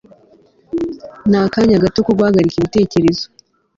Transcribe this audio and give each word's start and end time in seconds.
n'akanya 1.29 1.83
gato 1.83 1.99
ko 2.05 2.11
guhagarika 2.17 2.55
ibitekerezo 2.57 3.25